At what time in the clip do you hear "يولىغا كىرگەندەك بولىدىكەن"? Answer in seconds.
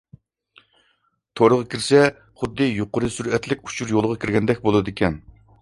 3.97-5.25